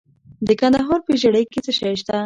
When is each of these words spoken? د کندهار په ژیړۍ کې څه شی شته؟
د 0.47 0.49
کندهار 0.59 0.99
په 1.05 1.11
ژیړۍ 1.21 1.45
کې 1.51 1.59
څه 1.65 1.71
شی 1.77 1.93
شته؟ 2.01 2.15